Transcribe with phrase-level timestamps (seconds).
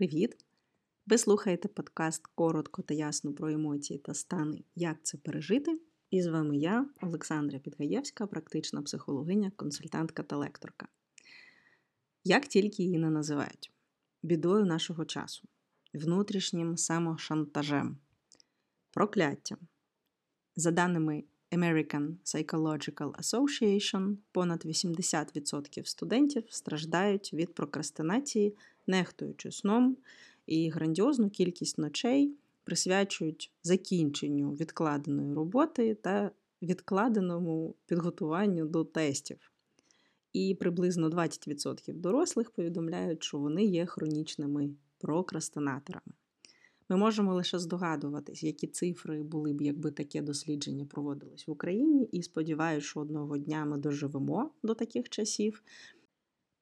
[0.00, 0.36] Привіт!
[1.06, 5.80] Ви слухаєте подкаст коротко та ясно про емоції та стани, як це пережити.
[6.10, 10.88] І з вами я, Олександра Підгаєвська, практична психологиня, консультантка та лекторка.
[12.24, 13.72] Як тільки її не називають
[14.22, 15.48] бідою нашого часу,
[15.94, 17.98] внутрішнім самошантажем,
[18.90, 19.58] прокляттям.
[20.56, 28.56] За даними American Psychological Association, понад 80% студентів страждають від прокрастинації,
[28.90, 29.96] нехтуючи сном,
[30.46, 36.30] і грандіозну кількість ночей присвячують закінченню відкладеної роботи та
[36.62, 39.52] відкладеному підготуванню до тестів.
[40.32, 46.12] І приблизно 20% дорослих повідомляють, що вони є хронічними прокрастинаторами.
[46.88, 52.22] Ми можемо лише здогадуватись, які цифри були б, якби таке дослідження проводилось в Україні, і
[52.22, 55.62] сподіваюся, що одного дня ми доживемо до таких часів.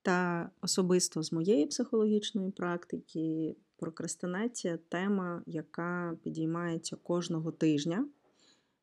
[0.08, 8.08] Та особисто з моєї психологічної практики прокрастинація тема, яка підіймається кожного тижня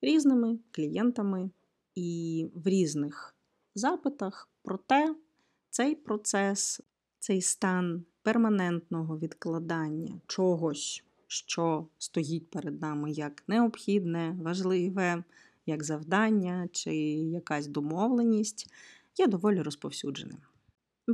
[0.02, 1.50] різними клієнтами
[1.96, 3.36] і в різних
[3.76, 4.50] запитах.
[4.64, 5.16] Проте
[5.70, 6.82] цей процес,
[7.20, 15.24] цей стан перманентного відкладання чогось що стоїть перед нами як необхідне, важливе,
[15.66, 18.72] як завдання чи якась домовленість,
[19.18, 20.38] є доволі розповсюдженим.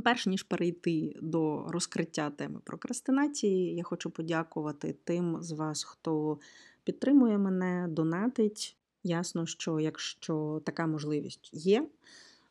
[0.04, 6.38] Перш ніж перейти до розкриття теми прокрастинації, я хочу подякувати тим з вас, хто
[6.84, 8.76] підтримує мене, донатить.
[9.04, 11.88] Ясно, що якщо така можливість є,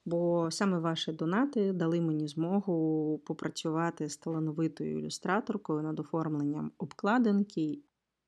[0.06, 7.80] бо саме ваші донати дали мені змогу попрацювати з талановитою ілюстраторкою над оформленням обкладинки.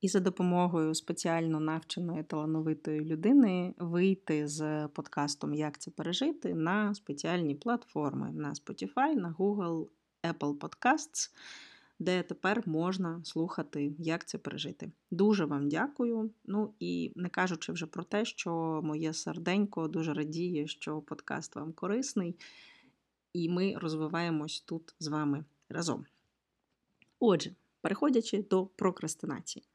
[0.03, 7.55] І за допомогою спеціально навченої талановитої людини вийти з подкастом Як це пережити на спеціальні
[7.55, 9.87] платформи на Spotify, на Google,
[10.23, 11.31] Apple Podcasts
[11.99, 14.91] де тепер можна слухати, як це пережити.
[15.11, 16.31] Дуже вам дякую.
[16.45, 21.73] Ну і не кажучи вже про те, що моє серденько дуже радіє, що подкаст вам
[21.73, 22.35] корисний,
[23.33, 26.05] і ми розвиваємось тут з вами разом.
[27.19, 27.51] Отже,
[27.81, 29.65] переходячи до прокрастинації.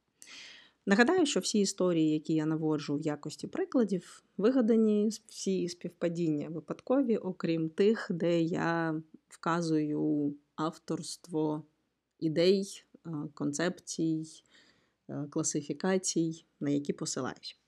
[0.87, 7.69] Нагадаю, що всі історії, які я наводжу в якості прикладів, вигадані всі співпадіння випадкові, окрім
[7.69, 11.63] тих, де я вказую авторство
[12.19, 14.25] ідей, е, концепцій,
[15.09, 17.61] е, класифікацій, на які посилаюсь.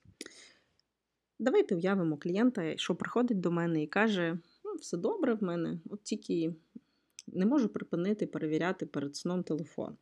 [1.39, 6.03] Давайте уявимо клієнта, що приходить до мене і каже: ну, все добре в мене, от
[6.03, 6.55] тільки
[7.27, 9.97] не можу припинити перевіряти перед сном телефон.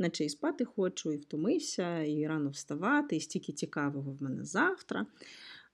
[0.00, 5.06] Наче і спати хочу, і втомився, і рано вставати, і стільки цікавого в мене завтра.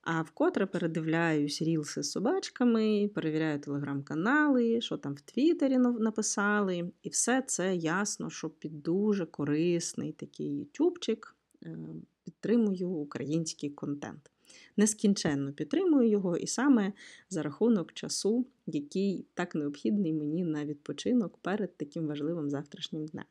[0.00, 6.92] А вкотре передивляюсь рілси з собачками, перевіряю телеграм-канали, що там в Твіттері написали.
[7.02, 11.78] І все це ясно, що під дуже корисний такий ютубчик е,
[12.24, 14.30] підтримую український контент.
[14.76, 16.92] Нескінченно підтримую його, і саме
[17.30, 23.24] за рахунок часу, який так необхідний мені на відпочинок перед таким важливим завтрашнім днем.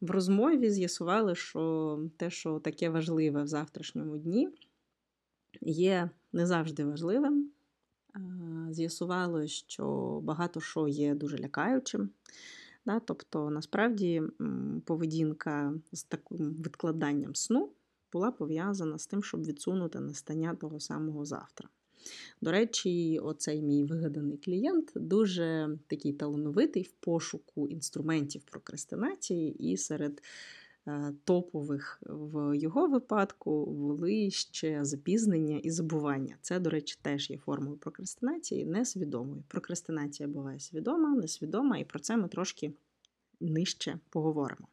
[0.00, 4.48] В розмові з'ясували, що те, що таке важливе в завтрашньому дні
[5.60, 7.50] є не завжди важливим.
[8.70, 12.10] З'ясувало, що багато що є дуже лякаючим.
[12.86, 13.00] Да?
[13.00, 14.22] Тобто, насправді,
[14.84, 17.72] поведінка з таким відкладанням сну
[18.12, 21.68] була пов'язана з тим, щоб відсунути настання того самого завтра.
[22.40, 30.22] До речі, оцей мій вигаданий клієнт дуже такий талановитий в пошуку інструментів прокрастинації і серед
[30.88, 36.36] Е, топових в його випадку були ще запізнення і забування.
[36.40, 39.42] Це, до речі, теж є формою прокрастинації, несвідомої.
[39.48, 42.72] Прокрастинація буває свідома, несвідома, і про це ми трошки
[43.40, 44.68] нижче поговоримо.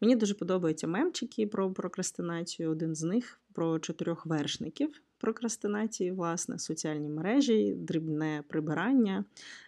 [0.00, 2.70] Мені дуже подобаються мемчики про прокрастинацію.
[2.70, 9.24] Один з них про чотирьох вершників прокрастинації, власне, соціальні мережі, дрібне прибирання,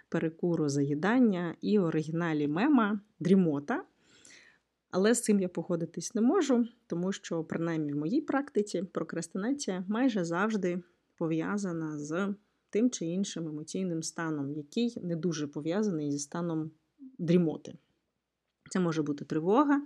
[0.09, 3.85] перекуру заїдання і оригіналі мема дрімота.
[4.91, 10.25] Але з цим я погодитись не можу, тому що, принаймні в моїй практиці, прокрастинація майже
[10.25, 10.83] завжди
[11.17, 12.35] пов'язана з
[12.71, 16.71] тим чи іншим емоційним станом, який не дуже пов'язаний зі станом
[17.19, 17.75] дрімоти.
[18.71, 19.83] Це може бути тривога,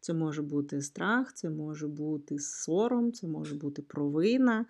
[0.00, 4.66] це може бути страх, це може бути сором, це може бути провина.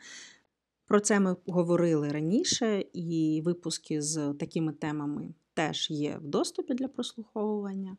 [0.86, 6.88] Про це ми говорили раніше, і випуски з такими темами теж є в доступі для
[6.88, 7.96] прослуховування.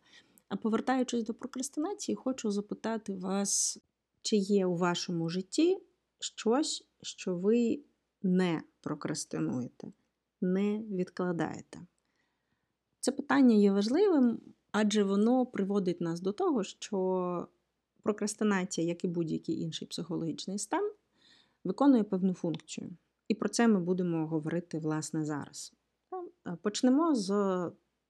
[0.50, 3.80] А повертаючись до прокрастинації, хочу запитати вас,
[4.22, 5.78] чи є у вашому житті
[6.20, 7.80] щось, що ви
[8.24, 9.92] не прокрастинуєте,
[10.42, 11.80] не відкладаєте?
[13.00, 14.40] Це питання є важливим,
[14.80, 17.48] Адже воно приводить нас до того, що
[18.04, 20.92] прокрастинація, як і будь-який інший психологічний стан,
[21.64, 22.90] виконує певну функцію.
[23.28, 25.74] І про це ми будемо говорити власне зараз.
[26.62, 27.32] Почнемо з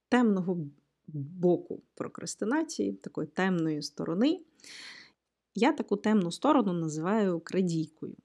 [0.09, 0.57] темного
[1.13, 4.39] боку прокрастинації, такої темної сторони.
[5.55, 8.15] Я таку темну сторону називаю крадійкою.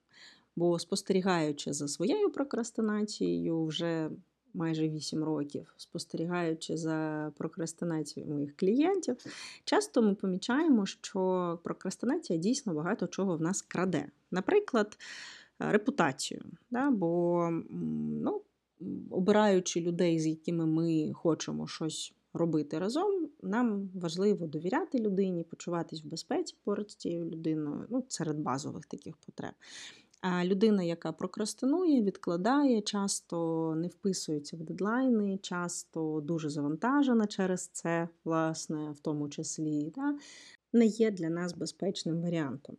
[0.55, 4.09] Бо спостерігаючи за своєю прокрастинацією вже
[4.53, 9.17] майже 8 років, спостерігаючи за прокрастинацією моїх клієнтів,
[9.63, 14.05] часто ми помічаємо, що прокрастинація дійсно багато чого в нас краде.
[14.31, 14.97] Наприклад,
[15.59, 16.41] репутацію.
[16.71, 16.91] Да?
[16.91, 17.49] Бо
[18.23, 18.41] ну,
[19.09, 26.07] обираючи людей, з якими ми хочемо щось робити разом, нам важливо довіряти людині, почуватись в
[26.07, 29.53] безпеці поруч з цією людиною, ну, серед базових таких потреб.
[30.43, 38.91] Людина, яка прокрастинує, відкладає, часто не вписується в дедлайни, часто дуже завантажена через це, власне,
[38.91, 40.17] в тому числі, да,
[40.73, 42.77] не є для нас безпечним варіантом.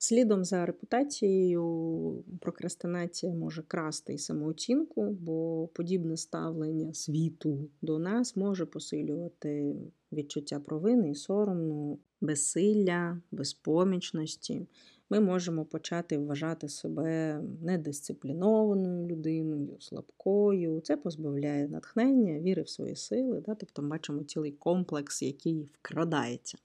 [0.00, 8.66] Слідом за репутацією, прокрастинація може красти і самооцінку, бо подібне ставлення світу до нас може
[8.66, 9.76] посилювати
[10.12, 14.66] відчуття провини і соромну, безсилля, безпомічності.
[15.10, 20.80] Ми можемо почати вважати себе недисциплінованою людиною, слабкою.
[20.80, 23.42] Це позбавляє натхнення, віри в свої сили.
[23.46, 23.54] Да?
[23.54, 26.58] Тобто ми бачимо цілий комплекс, який вкрадається.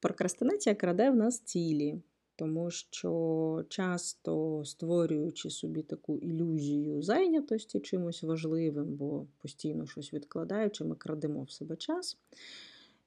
[0.00, 2.00] Прокрастинація краде в нас цілі
[2.36, 10.94] тому що часто створюючи собі таку ілюзію зайнятості чимось важливим, бо постійно щось відкладаючи, ми
[10.94, 12.18] крадемо в себе час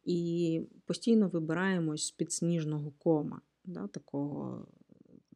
[0.06, 4.68] і постійно вибираємось з підсніжного кома, да, такого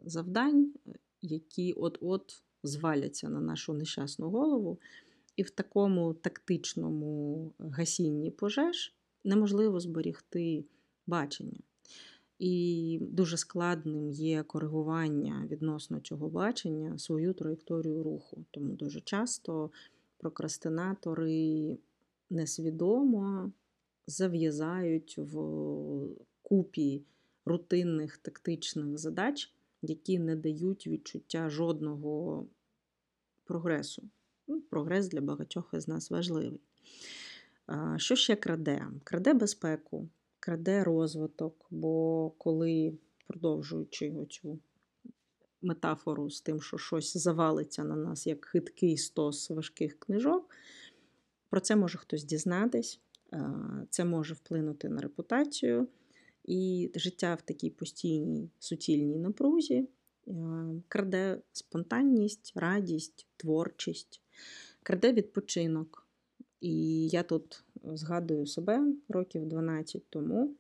[0.04, 0.74] завдань,
[1.22, 4.80] які от-от зваляться на нашу нещасну голову.
[5.36, 8.94] І в такому тактичному гасінні пожеж
[9.24, 10.66] неможливо зберігти
[11.08, 11.60] бачення.
[12.40, 18.46] І дуже складним є коригування відносно цього бачення свою траєкторію руху.
[18.52, 19.72] Тому дуже часто
[20.18, 21.78] прокрастинатори
[22.30, 23.52] несвідомо
[24.08, 25.36] зав'язають в
[26.42, 27.04] купі
[27.46, 32.48] рутинних тактичних задач, які не дають відчуття жодного
[33.44, 34.04] прогресу.
[34.48, 36.62] Ну, Прогрес для багатьох із нас важливий.
[37.98, 38.88] Що ще краде?
[39.04, 40.10] Краде безпеку
[40.42, 42.98] краде розвиток, бо коли,
[43.28, 44.60] продовжуючи оцю
[45.62, 50.50] метафору з тим, що щось завалиться на нас, як хиткий стос важких книжок,
[51.50, 53.00] про це може хтось дізнатись,
[53.90, 55.88] це може вплинути на репутацію.
[56.44, 59.88] І життя в такій постійній суцільній напрузі
[60.88, 64.22] краде спонтанність, радість, творчість,
[64.84, 66.08] краде відпочинок.
[66.62, 70.56] І я тут згадую себе років 12 тому,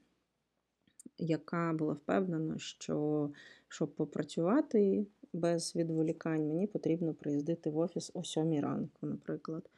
[1.17, 3.29] яка була впевнена, що
[3.67, 9.69] щоб попрацювати без відволікань, мені потрібно приїздити в офіс о 7 ранку, наприклад.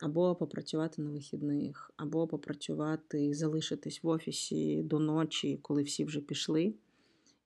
[0.00, 6.20] Або попрацювати на вихідних, або попрацювати і залишитись в офісі до ночі, коли всі вже
[6.20, 6.74] пішли.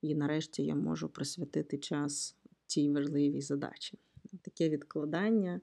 [0.01, 2.35] І нарешті я можу присвятити час
[2.67, 3.99] цій важливій задачі.
[4.41, 5.61] Таке відкладання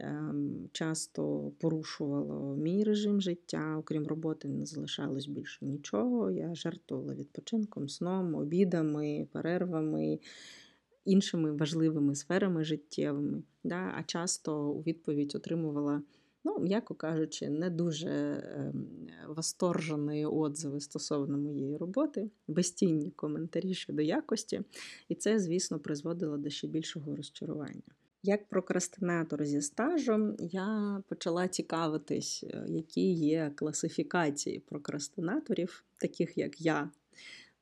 [0.00, 6.30] Ем, часто порушувало мій режим життя, окрім роботи, не залишалось більше нічого.
[6.30, 10.18] Я жертвувала відпочинком, сном, обідами, перервами,
[11.04, 13.42] іншими важливими сферами життєвими.
[13.70, 16.02] А часто у відповідь отримувала.
[16.48, 18.86] Ну, м'яко кажучи, не дуже ем,
[19.28, 24.62] восторжені отзиви стосовно моєї роботи, безцінні коментарі щодо якості,
[25.08, 27.82] і це, звісно, призводило до ще більшого розчарування.
[28.22, 36.90] Як прокрастинатор зі стажем, я почала цікавитись, е, які є класифікації прокрастинаторів, таких як я,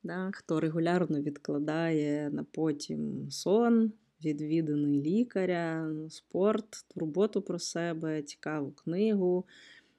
[0.03, 3.93] да, хто регулярно відкладає на потім сон,
[4.25, 9.45] відвіданий лікаря, спорт, турботу про себе, цікаву книгу,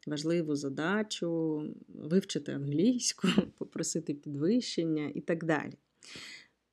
[0.07, 5.73] важливу задачу, вивчити англійську, попросити підвищення і так далі.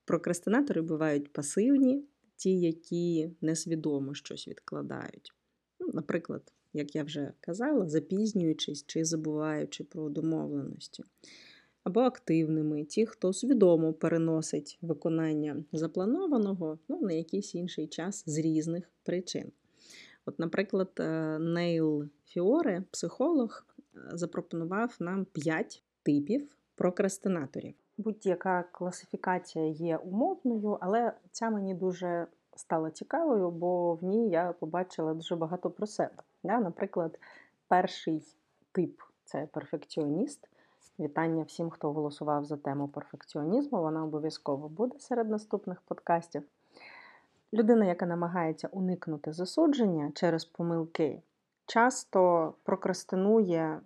[0.05, 2.05] Прокрастинатори бувають пасивні
[2.37, 5.33] ті, які несвідомо щось відкладають.
[5.81, 11.05] Ну, Наприклад, як я вже казала, запізнюючись чи забуваючи про домовленості.
[11.85, 18.91] Або активними, ті, хто свідомо переносить виконання запланованого ну, на якийсь інший час з різних
[19.03, 19.53] причин.
[20.27, 29.97] От, Наприклад, е, Нейл Фіоре, психолог, е, запропонував нам 5 типів прокрастинаторів будь-яка класифікація є
[29.97, 32.27] умовною, але ця мені дуже
[32.57, 36.23] стала цікавою, бо в ній я побачила дуже багато про себе.
[36.43, 37.19] Наприклад,
[37.69, 38.23] перший
[38.73, 40.49] тип це перфекціоніст.
[40.99, 43.81] Вітання всім, хто голосував за тему перфекціонізму.
[43.81, 46.43] Вона обов'язково буде серед наступних подкастів.
[47.53, 51.23] Людина, яка намагається уникнути засудження через помилки,
[51.67, 53.81] часто прокрастинує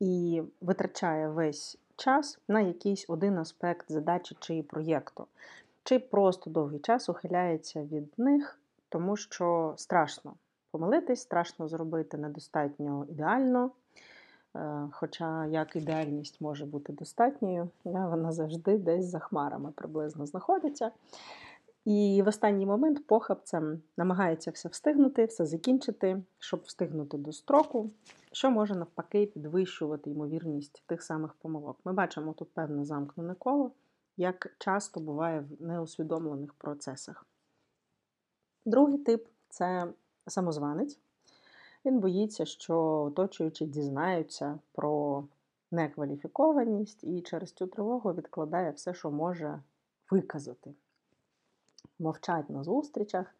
[0.00, 5.26] і витрачає весь час на якийсь один аспект задачі чи проєкту,
[5.84, 10.34] чи просто довгий час ухиляється від них, тому що страшно
[10.70, 13.70] помилитись, страшно зробити недостатньо ідеально.
[14.56, 20.90] Е, хоча як ідеальність може бути достатньою, вона завжди десь за хмарами приблизно знаходиться.
[21.84, 27.90] І в останній момент похабцем намагається все встигнути, все закінчити, щоб встигнути до строку,
[28.32, 31.78] що може навпаки підвищувати ймовірність тих самих помилок.
[31.84, 33.70] Ми бачимо тут певне замкнене коло,
[34.16, 37.26] як часто буває в неусвідомлених процесах.
[38.64, 39.92] Другий тип це
[40.26, 40.98] самозванець.
[41.86, 45.24] Він боїться, що оточуючі дізнаються про
[45.70, 49.62] некваліфікованість і через цю тривогу відкладає все, що може
[50.10, 50.74] виказати.
[51.98, 53.34] Мовчать на зустрічах,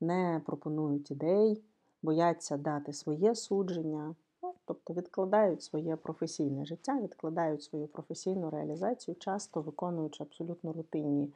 [0.00, 1.62] не пропонують ідей,
[2.02, 9.60] бояться дати своє судження, ну, тобто відкладають своє професійне життя, відкладають свою професійну реалізацію, часто
[9.60, 11.32] виконуючи абсолютно рутинні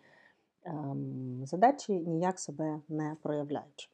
[0.65, 3.89] ем, задачі, ніяк себе не проявляючи.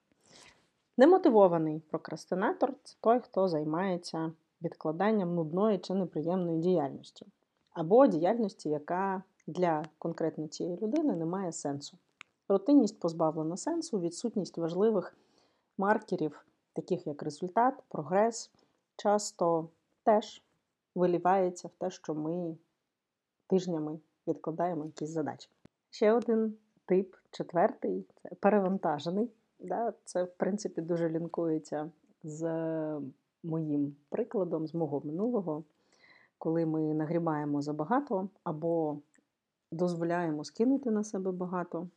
[0.97, 4.33] Немотивований прокрастинатор це той, хто займається
[4.63, 7.27] відкладанням нудної чи неприємної діяльності,
[7.71, 11.99] або діяльності, яка для конкретно цієї людини не має сенсу.
[12.49, 15.17] Рутинність позбавлена сенсу, відсутність важливих
[15.79, 18.51] маркерів, таких як результат, прогрес,
[18.97, 19.69] часто
[20.03, 20.43] теж
[20.95, 22.57] вилівається в те, що ми
[23.47, 25.49] тижнями відкладаємо якісь задачі.
[25.91, 26.55] Ще один
[26.87, 29.31] тип, четвертий це перевантажений.
[29.63, 29.93] Да?
[30.05, 31.91] Це, в принципі, дуже лінкується
[32.25, 32.43] з
[33.43, 35.65] моїм прикладом, з мого минулого,
[36.39, 38.99] коли ми нагрібаємо забагато або
[39.73, 41.89] дозволяємо скинути на себе багато.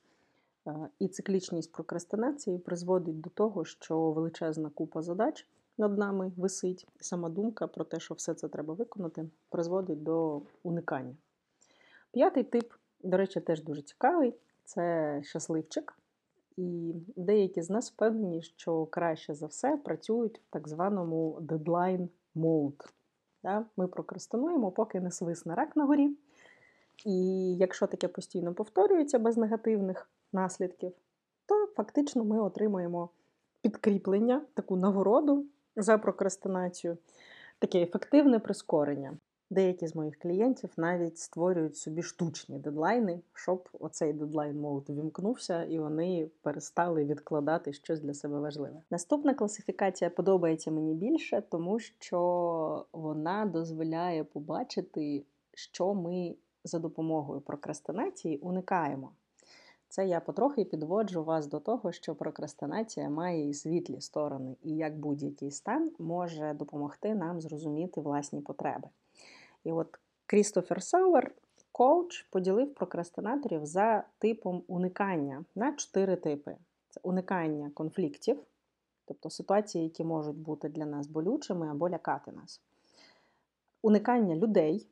[0.67, 7.03] Е, і циклічність прокрастинації призводить до того, що величезна купа задач над нами висить, і
[7.03, 11.15] сама думка про те, що все це треба виконати, призводить до уникання.
[12.11, 15.93] П'ятий тип, до речі, теж дуже цікавий це щасливчик.
[16.57, 22.89] І деякі з нас впевнені, що краще за все працюють в так званому deadline mode.
[23.77, 26.17] Ми прокрастинуємо, поки не свисне рак на горі.
[27.05, 27.15] І
[27.55, 30.93] якщо таке постійно повторюється без негативних наслідків,
[31.45, 33.09] то фактично ми отримуємо
[33.61, 35.45] підкріплення, таку нагороду
[35.75, 36.97] за прокрастинацію,
[37.59, 39.17] таке ефективне прискорення.
[39.55, 45.79] Деякі з моїх клієнтів навіть створюють собі штучні дедлайни, щоб оцей дедлайн мод вімкнувся і
[45.79, 48.81] вони перестали відкладати щось для себе важливе.
[48.91, 58.37] Наступна класифікація подобається мені більше, тому що вона дозволяє побачити, що ми за допомогою прокрастинації
[58.37, 59.11] уникаємо.
[59.89, 64.99] Це я потрохи підводжу вас до того, що прокрастинація має і світлі сторони, і як
[64.99, 68.87] будь-який стан може допомогти нам зрозуміти власні потреби.
[69.65, 71.35] І от Крістофер Сауер,
[71.71, 76.57] коуч, поділив прокрастинаторів за типом уникання на чотири типи:
[76.89, 78.39] це уникання конфліктів,
[79.05, 82.61] тобто ситуації, які можуть бути для нас болючими або лякати нас,
[83.81, 84.87] уникання людей.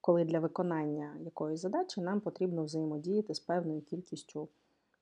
[0.00, 4.48] Коли для виконання якоїсь задачі нам потрібно взаємодіяти з певною кількістю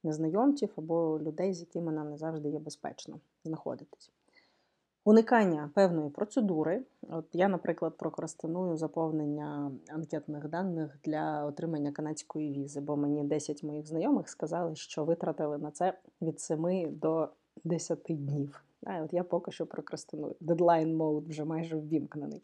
[0.02, 4.10] незнайомців або людей, з якими нам не завжди є безпечно знаходитись.
[5.06, 6.82] Уникання певної процедури.
[7.08, 13.86] От Я, наприклад, прокрастиную заповнення анкетних даних для отримання канадської візи, бо мені 10 моїх
[13.86, 17.28] знайомих сказали, що витратили на це від 7 до
[17.64, 18.64] 10 днів.
[18.86, 20.36] А от Я поки що прокрастиную.
[20.40, 22.42] Дедлайн мод вже майже ввімкнений.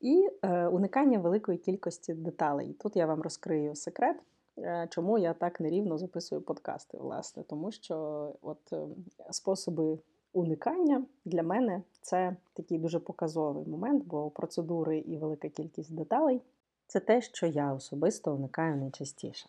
[0.00, 2.72] І е, уникання великої кількості деталей.
[2.72, 4.16] Тут я вам розкрию секрет,
[4.58, 8.86] е, чому я так нерівно записую подкасти, власне, тому що от е,
[9.30, 9.98] способи
[10.34, 16.40] уникання для мене це такий дуже показовий момент, бо процедури і велика кількість деталей
[16.86, 19.48] це те, що я особисто уникаю найчастіше.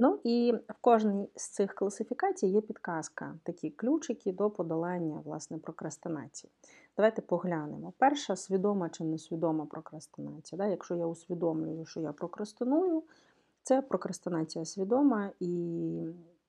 [0.00, 6.50] Ну і в кожній з цих класифікацій є підказка, такі ключики до подолання власне прокрастинації.
[6.96, 7.92] Давайте поглянемо.
[7.98, 10.58] Перша свідома чи несвідома прокрастинація.
[10.58, 10.66] Да?
[10.66, 13.02] Якщо я усвідомлюю, що я прокрастиную,
[13.62, 16.02] це прокрастинація свідома, і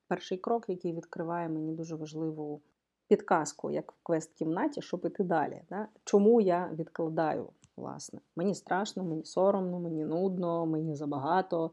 [0.08, 2.62] перший крок, який відкриває мені дуже важливу
[3.08, 5.62] підказку, як в квест-кімнаті, щоб іти далі.
[5.70, 5.88] Да?
[6.04, 7.48] Чому я відкладаю?
[7.78, 8.20] власне?
[8.36, 11.72] Мені страшно, мені соромно, мені нудно, мені забагато.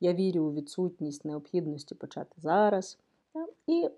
[0.00, 2.98] Я вірю у відсутність необхідності почати зараз.
[3.66, 3.90] І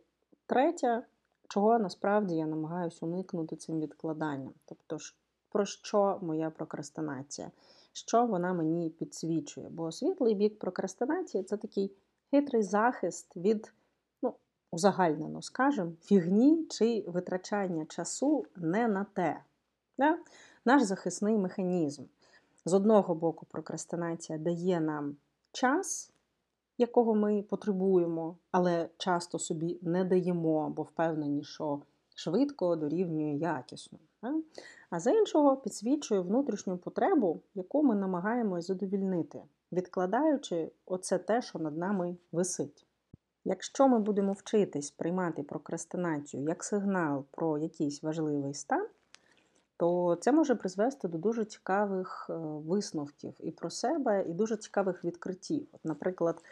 [0.47, 1.03] третє,
[1.49, 4.53] чого насправді я намагаюся уникнути цим відкладанням.
[4.65, 4.99] Тобто,
[5.49, 7.51] про що моя прокрастинація,
[7.93, 9.69] що вона мені підсвічує.
[9.69, 11.93] Бо світлий бік прокрастинації це такий
[12.31, 13.73] хитрий захист від,
[14.75, 19.41] узагальнено скажемо, фігні чи витрачання часу не на те.
[19.99, 20.19] Да?
[20.65, 22.03] Наш захисний механізм.
[22.65, 25.17] З одного боку, прокрастинація дає нам
[25.53, 26.13] час,
[26.79, 31.81] якого ми потребуємо, але часто собі не даємо, бо впевнені, що
[32.15, 33.99] швидко дорівнює якісно.
[34.91, 41.77] А з іншого підсвічує внутрішню потребу, яку ми намагаємось задовільнити, відкладаючи оце те, що над
[41.77, 42.87] нами висить.
[43.45, 48.87] Якщо ми будемо вчитись приймати прокрастинацію як сигнал про якийсь важливий стан,
[49.77, 55.05] то це може призвести до дуже цікавих е, висновків і про себе, і дуже цікавих
[55.05, 55.67] відкриттів.
[55.73, 56.43] От, Наприклад,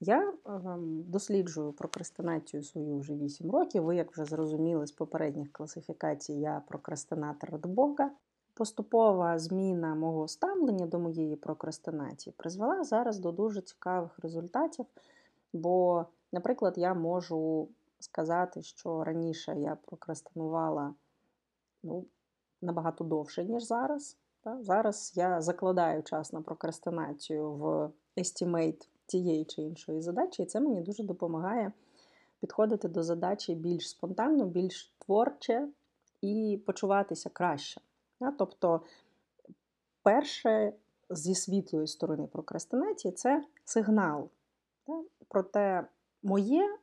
[0.00, 3.82] я ем, досліджую прокрастинацію свою вже 8 років.
[3.82, 8.10] Ви, як вже зрозуміли з попередніх класифікацій, я прокрастинатор від Бога.
[8.54, 14.86] Поступова зміна мого ставлення до моєї прокрастинації призвела зараз до дуже цікавих результатів.
[15.52, 17.68] Бо, наприклад, я можу
[18.00, 20.94] сказати, що раніше я прокрастинувала
[21.82, 22.06] ну,
[22.62, 24.16] набагато довше, ніж зараз.
[24.60, 30.80] Зараз я закладаю час на прокрастинацію в estimate тієї чи іншої задачі, і це мені
[30.80, 31.72] дуже допомагає
[32.40, 35.68] підходити до задачі більш спонтанно, більш творче
[36.20, 37.80] і почуватися краще.
[38.38, 38.80] Тобто,
[40.02, 40.72] перше
[41.10, 44.28] зі світлої сторони прокрастинації це сигнал.
[45.28, 45.86] Проте
[46.22, 46.78] моє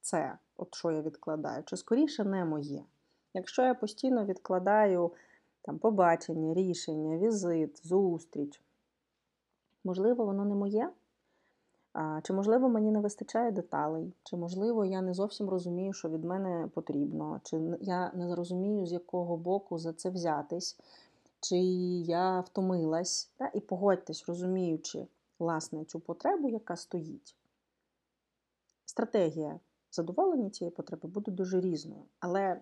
[0.00, 2.84] це, от що я відкладаю, чи скоріше не моє.
[3.34, 5.12] Якщо я постійно відкладаю
[5.62, 8.62] там, побачення, рішення, візит, зустріч,
[9.84, 10.90] можливо, воно не моє.
[12.22, 16.68] Чи, можливо, мені не вистачає деталей, чи, можливо, я не зовсім розумію, що від мене
[16.74, 20.78] потрібно, чи я не розумію, з якого боку за це взятись,
[21.40, 23.30] чи я втомилась.
[23.36, 23.50] Та?
[23.54, 25.06] І погодьтесь, розуміючи,
[25.38, 27.34] власне, цю потребу, яка стоїть.
[28.90, 32.04] Стратегія задоволення цієї потреби буде дуже різною.
[32.20, 32.60] Але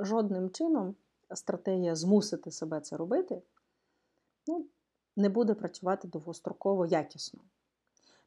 [0.00, 0.94] жодним чином
[1.34, 3.42] стратегія змусити себе це робити
[4.46, 4.66] ну,
[5.16, 7.40] не буде працювати довгостроково якісно.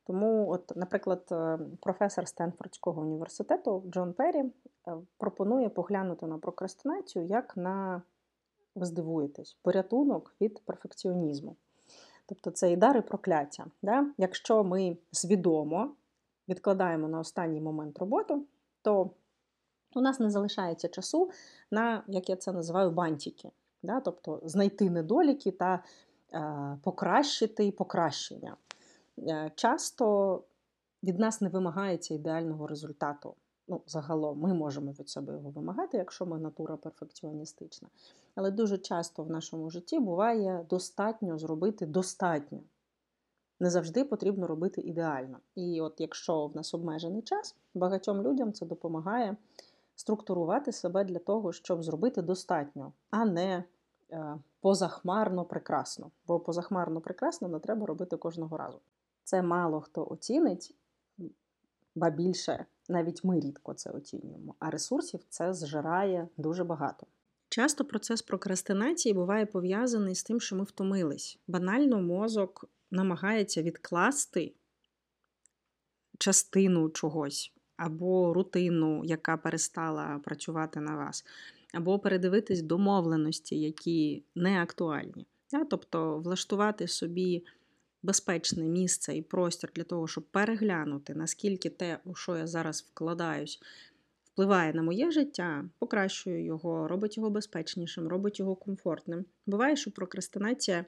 [0.03, 4.51] Тому, от, наприклад, е, професор Стенфордського університету Джон Перрі е,
[5.17, 8.01] пропонує поглянути на прокрастинацію як на,
[8.75, 11.55] ви здивуєтесь, порятунок від перфекціонізму.
[12.25, 13.65] Тобто це і дар, і прокляття.
[13.81, 14.05] Да?
[14.17, 15.95] Якщо ми свідомо
[16.49, 18.45] відкладаємо на останній момент роботу,
[18.81, 19.11] то
[19.95, 21.29] у нас не залишається часу
[21.71, 23.51] на, як я це називаю, бантики.
[23.83, 23.99] Да?
[23.99, 25.83] Тобто знайти недоліки та
[26.33, 28.57] е, покращити покращення.
[29.19, 30.43] Е, часто
[31.03, 33.35] від нас не вимагається ідеального результату.
[33.67, 37.87] Ну, загалом, ми можемо від себе його вимагати, якщо ми натура перфекціоністична.
[38.35, 42.59] Але дуже часто в нашому житті буває достатньо зробити достатньо.
[43.59, 45.39] Не завжди потрібно робити ідеально.
[45.55, 49.37] І от якщо в нас обмежений час, багатьом людям це допомагає
[49.95, 53.63] структурувати себе для того, щоб зробити достатньо, а не
[54.11, 56.11] е, позахмарно прекрасно.
[56.27, 58.79] Бо позахмарно прекрасно не треба робити кожного разу.
[59.23, 60.75] Це мало хто оцінить,
[61.95, 67.07] ба більше, навіть ми рідко це оцінюємо, а ресурсів це зжирає дуже багато.
[67.57, 71.39] Часто процес прокрастинації буває пов'язаний з тим, що ми втомились.
[71.47, 74.53] Банально мозок намагається відкласти
[76.17, 81.25] частину чогось, або рутину, яка перестала працювати на вас,
[81.73, 85.27] або передивитись домовленості, які не актуальні.
[85.69, 87.45] Тобто влаштувати собі
[88.03, 93.59] безпечне місце і простір для того, щоб переглянути, наскільки те, у що я зараз вкладаюсь,
[94.37, 99.25] впливає на моє життя, покращує його, робить його безпечнішим, робить його комфортним.
[99.45, 100.85] Буває, що прокрастинація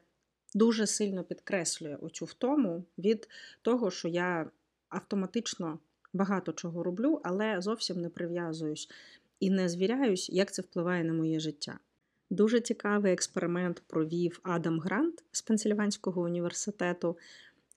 [0.53, 3.29] дуже сильно підкреслює оцю втому від
[3.61, 4.49] того, що я
[4.89, 5.79] автоматично
[6.13, 8.89] багато чого роблю, але зовсім не прив'язуюсь
[9.39, 11.79] і не звіряюсь, як це впливає на моє життя.
[12.29, 17.17] Дуже цікавий експеримент провів Адам Грант з Пенсильванського університету.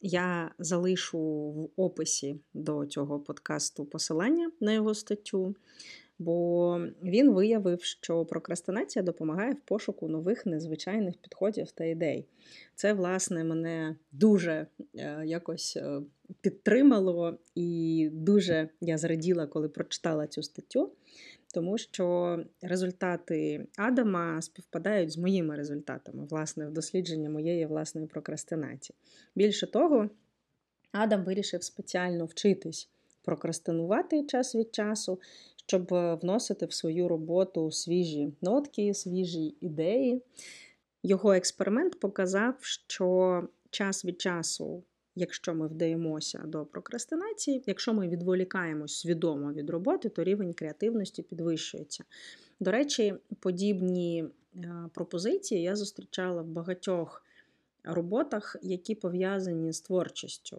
[0.03, 5.57] Я залишу в описі до цього подкасту посилання на його статтю,
[6.19, 12.27] бо він виявив, що прокрастинація допомагає в пошуку нових незвичайних підходів та ідей.
[12.75, 16.01] Це, власне, мене дуже е, якось е,
[16.41, 20.93] підтримало, і дуже я зраділа, коли прочитала цю статтю
[21.53, 28.97] тому що результати Адама співпадають з моїми результатами, власне, в дослідженні моєї власної прокрастинації.
[29.35, 30.11] Більше того,
[30.93, 32.89] Адам вирішив спеціально вчитись
[33.25, 35.21] прокрастинувати час від часу,
[35.67, 35.87] щоб
[36.23, 40.23] вносити в свою роботу свіжі нотки, свіжі ідеї.
[41.03, 44.83] Його експеримент показав, що час від часу,
[45.15, 52.05] якщо ми вдаємося до прокрастинації, якщо ми відволікаємось свідомо від роботи, то рівень креативності підвищується.
[52.61, 54.25] До речі, подібні
[54.57, 57.25] е, пропозиції я зустрічала в багатьох
[57.85, 60.59] роботах, які пов'язані з творчістю,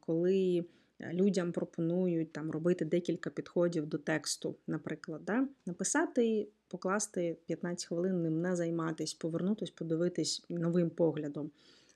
[0.00, 0.64] коли
[1.12, 5.48] людям пропонують там робити декілька підходів до тексту, наприклад, да?
[5.66, 11.50] написати, покласти 15 хвилин ним не займатись, повернутись, подивитись новим поглядом.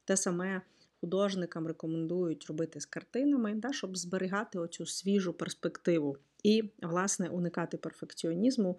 [0.04, 0.60] Те саме
[1.00, 8.78] художникам рекомендують робити з картинами, да, щоб зберігати оцю свіжу перспективу і, власне, уникати перфекціонізму,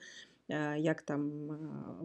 [0.49, 1.57] е, як там е,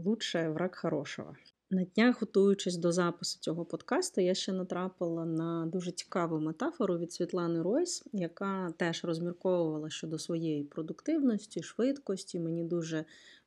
[0.04, 1.36] лучше враг хорошого.
[1.70, 7.12] На днях, готуючись до запису цього подкасту, я ще натрапила на дуже цікаву метафору від
[7.12, 12.40] Світлани Ройс, яка теж розмірковувала щодо своєї продуктивності, швидкості.
[12.40, 13.04] Мені дуже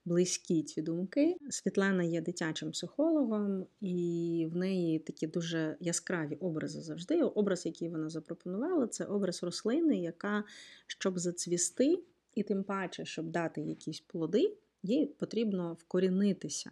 [0.08, 1.38] близькі ці думки.
[1.50, 7.24] Світлана є дитячим психологом, і в неї такі дуже яскраві образи завжди.
[7.24, 10.43] Образ, який вона запропонувала, це образ рослини, яка,
[10.88, 12.00] щоб зацвісти,
[12.36, 16.72] і тим паче, щоб дати якісь плоди, їй потрібно вкорінитися.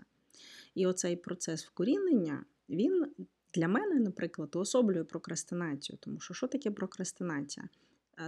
[0.76, 3.06] І оцей процес вкорінення, він
[3.54, 5.98] для мене, наприклад, уособлює прокрастинацію.
[6.02, 7.70] Тому що що таке прокрастинація?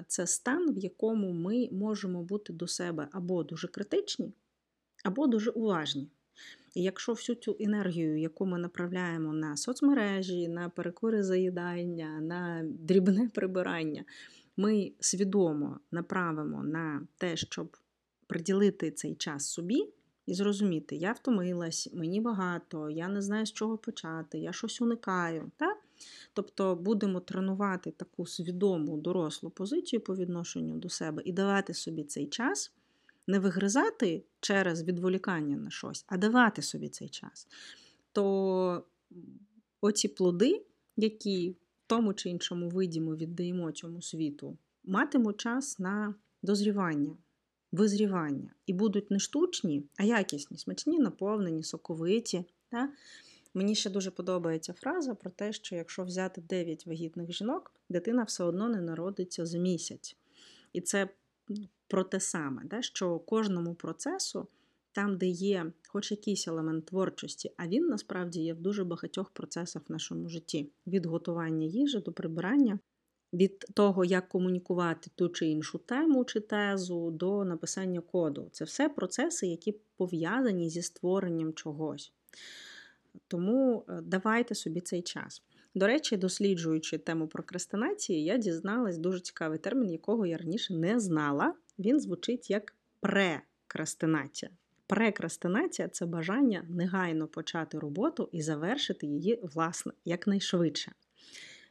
[0.08, 4.34] Це стан, в якому ми можемо бути до себе або дуже критичні,
[5.08, 6.10] або дуже уважні.
[6.76, 13.30] І якщо всю цю енергію, яку ми направляємо на соцмережі, на перекури заїдання, на дрібне
[13.34, 14.06] прибирання,
[14.58, 17.78] ми свідомо направимо на те, щоб
[18.28, 19.94] приділити цей час собі,
[20.26, 25.52] і зрозуміти, я втомилась, мені багато, я не знаю, з чого почати, я щось уникаю.
[25.58, 25.78] Так?
[26.34, 32.28] Тобто будемо тренувати таку свідому дорослу позицію по відношенню до себе і давати собі цей
[32.28, 32.72] час,
[33.28, 37.48] не вигризати через відволікання на щось, а давати собі цей час.
[38.12, 38.84] То
[39.82, 40.66] оці плоди,
[40.98, 41.56] які в
[41.88, 47.18] тому чи іншому виді ми віддаємо цьому світу, матимуть час на дозрівання
[47.72, 48.52] визрівання.
[48.66, 52.46] І будуть не штучні, а якісні, смачні, наповнені, соковиті.
[52.72, 52.90] Да?
[53.54, 58.44] Мені ще дуже подобається фраза про те, що якщо взяти 9 вагітних жінок, дитина все
[58.44, 60.16] одно не народиться за місяць.
[60.74, 61.10] І це
[61.50, 62.82] ну, про те саме, да?
[62.82, 64.48] що кожному процесу,
[64.92, 69.82] там, де є хоч якийсь елемент творчості, а він насправді є в дуже багатьох процесах
[69.90, 72.80] в нашому житті: від готування їжі до прибирання
[73.34, 78.50] від того, як комунікувати ту чи іншу тему чи тезу до написання коду.
[78.52, 82.14] Це все процеси, які пов'язані зі створенням чогось.
[83.28, 85.44] Тому е, давайте собі цей час.
[85.76, 91.54] До речі, досліджуючи тему прокрастинації, я дізналась дуже цікавий термін, якого я раніше не знала.
[91.80, 94.52] Він звучить як прекрастинація.
[94.88, 100.92] Прекрастинація це бажання негайно почати роботу і завершити її, власне, якнайшвидше.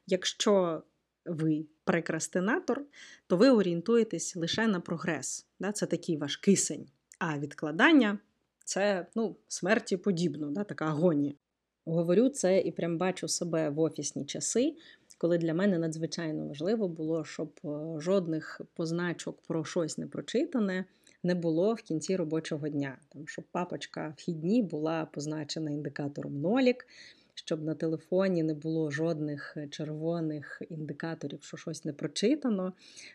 [0.06, 0.82] Якщо
[1.24, 2.82] ви прекрастинатор,
[3.26, 5.46] то ви орієнтуєтесь лише на прогрес.
[5.74, 6.86] Це такий ваш кисень.
[7.18, 8.18] А відкладання
[8.64, 11.34] це ну, смерті подібно, да, така агонія.
[11.84, 14.76] Говорю це і прям бачу себе в офісні часи,
[15.18, 17.68] коли для мене надзвичайно важливо було, щоб е,
[18.00, 20.85] жодних позначок про щось не прочитане
[21.26, 22.98] не було в кінці робочого дня.
[23.09, 26.87] Там, Щоб папочка вхідні була позначена індикатором нолік,
[27.35, 32.72] щоб на телефоні не було жодних е, червоних індикаторів, що щось не прочитано.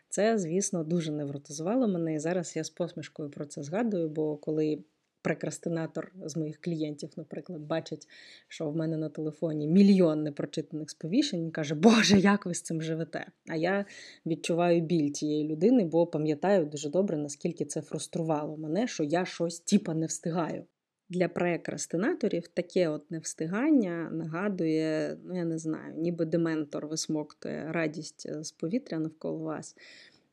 [0.10, 2.14] Це, звісно, дуже невротизувало мене.
[2.14, 4.80] І зараз я з посмішкою про це згадую, бо коли.
[5.22, 8.08] Прекрастинатор з моїх клієнтів, наприклад, бачить,
[8.48, 12.82] що в мене на телефоні мільйон непрочитаних сповіщень, і каже, Боже, як ви з цим
[12.82, 13.26] живете?
[13.48, 13.86] А я
[14.26, 19.60] відчуваю біль тієї людини, бо пам'ятаю дуже добре, наскільки це фруструвало мене, що я щось
[19.60, 20.66] тіпа не встигаю.
[21.12, 28.44] Для прекрастинаторів таке от невстигання нагадує, ну я не знаю, ніби дементор висмоктує радість е,
[28.44, 29.76] з повітря навколо вас.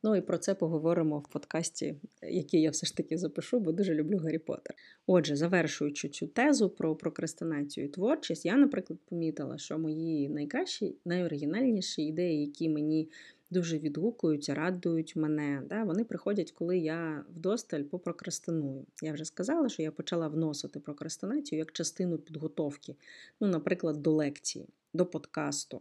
[0.03, 3.95] Ну і про це поговоримо в подкасті, який я все ж таки запишу, бо дуже
[3.95, 4.77] люблю Гаррі Поттер.
[5.07, 12.03] Отже, завершуючи цю тезу про прокрастинацію і творчість, я, наприклад, помітила, що мої найкращі, найоригінальніші
[12.03, 13.11] ідеї, які мені
[13.51, 15.63] дуже відгукуються, радують мене.
[15.69, 15.85] Да?
[15.85, 18.87] Вони приходять, коли я вдосталь попрокрастиную.
[19.03, 22.97] Я вже сказала, що я почала вносити прокрастинацію як частину підготовки,
[23.41, 25.81] ну, наприклад, до лекції, до подкасту.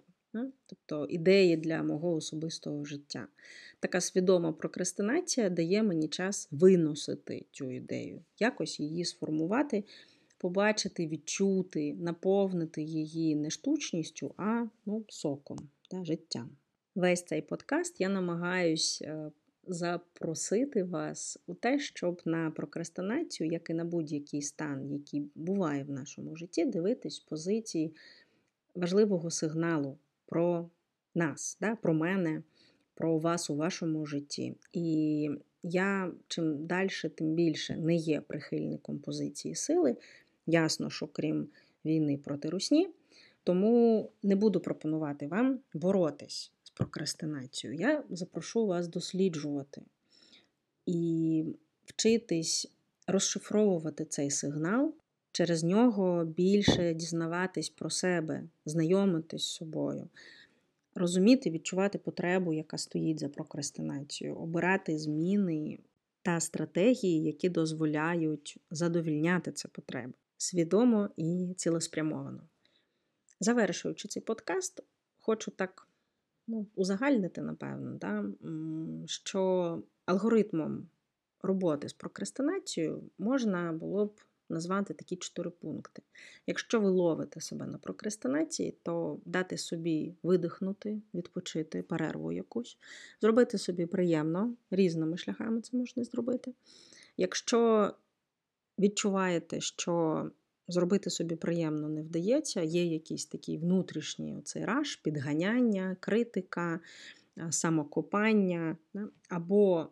[0.65, 3.27] Тобто ідеї для мого особистого життя.
[3.79, 9.83] Така свідома прокрастинація дає мені час виносити цю ідею, якось її сформувати,
[10.37, 15.57] побачити, відчути, наповнити її не штучністю, а ну, соком,
[15.91, 16.49] да, життям
[16.97, 19.31] весь цей подкаст я намагаюсь е,
[19.67, 25.89] запросити вас у те, щоб на прокрастинацію, як і на будь-який стан, який буває в
[25.89, 27.95] нашому житті, дивитись позиції
[28.75, 30.69] важливого сигналу про
[31.15, 32.43] нас, да, про мене,
[32.93, 34.55] про вас у вашому житті.
[34.73, 35.29] І
[35.63, 39.97] я чим далі, тим більше не є прихильником позиції сили.
[40.45, 41.47] Ясно, що крім
[41.85, 42.89] війни проти русні,
[43.43, 47.79] тому не буду пропонувати вам боротись з прокрастинацією.
[47.79, 49.81] Я запрошу вас досліджувати
[50.85, 51.45] і
[51.85, 52.71] вчитись
[53.07, 54.93] розшифровувати цей сигнал,
[55.37, 60.07] через нього більше дізнаватись про себе, знайомитись з собою,
[60.95, 65.79] розуміти, відчувати потребу, яка стоїть за прокрастинацією, обирати зміни
[66.21, 72.41] та стратегії, які дозволяють задовільняти це потреби свідомо і цілеспрямовано.
[73.39, 74.83] Завершуючи цей подкаст,
[75.19, 75.87] хочу так
[76.47, 78.25] ну, узагальнити, напевно, да,
[79.05, 80.87] що алгоритмом
[81.41, 86.01] роботи з прокрастинацією можна було б назвати такі чотири пункти.
[86.47, 92.77] Якщо ви ловите себе на прокрастинації, то дати собі видихнути, відпочити, перерву якусь,
[93.21, 96.53] зробити собі приємно, різними шляхами це можна зробити.
[97.17, 97.93] Якщо
[98.79, 100.25] відчуваєте, що
[100.67, 106.79] зробити собі приємно не вдається, є якийсь такий внутрішній оцей раш, підганяння, критика,
[107.49, 108.77] самокопання,
[109.29, 109.89] або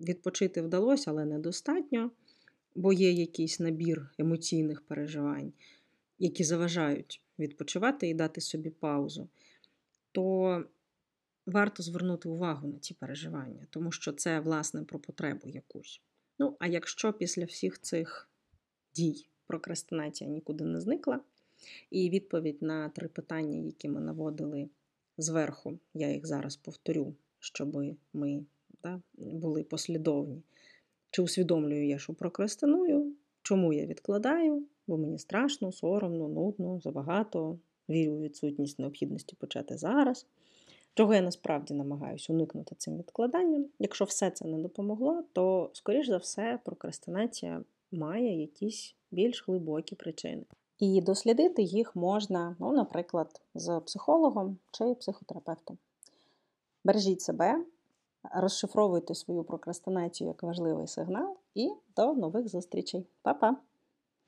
[0.00, 2.10] відпочити вдалося, але недостатньо,
[2.76, 5.52] бо є якийсь набір емоційних переживань,
[6.18, 9.28] які заважають відпочивати і дати собі паузу,
[10.12, 10.64] то
[11.46, 16.00] варто звернути увагу на ці переживання, тому що це, власне, про потребу якусь.
[16.38, 18.28] Ну, а якщо після всіх цих
[18.94, 21.20] дій прокрастинація нікуди не зникла,
[21.90, 24.68] і відповідь на три питання, які ми наводили
[25.18, 28.44] зверху, я їх зараз повторю, щоб ми
[28.82, 30.42] да, були послідовні.
[31.10, 38.12] Чи усвідомлюю я, що прокрастиную, чому я відкладаю, бо мені страшно, соромно, нудно, забагато, вірю
[38.12, 40.26] у відсутність необхідності почати зараз.
[40.94, 43.66] Чого я насправді намагаюся уникнути цим відкладанням.
[43.78, 50.42] Якщо все це не допомогло, то, скоріш за все, прокрастинація має якісь більш глибокі причини.
[50.78, 55.78] І дослідити їх можна, ну, наприклад, з психологом чи психотерапевтом.
[56.84, 57.64] Бережіть себе,
[58.34, 63.06] розшифровуйте свою прокрастинацію як важливий сигнал, і до нових зустрічей.
[63.22, 63.56] Па-па!